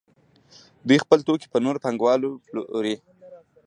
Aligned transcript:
دوی 0.87 0.97
خپل 1.03 1.19
توکي 1.27 1.47
په 1.53 1.59
نورو 1.65 1.83
پانګوالو 1.83 2.29
پلوري 2.45 2.95